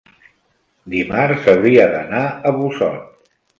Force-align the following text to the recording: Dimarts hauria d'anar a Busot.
Dimarts 0.93 1.51
hauria 1.53 1.85
d'anar 1.93 2.25
a 2.53 2.57
Busot. 2.59 3.33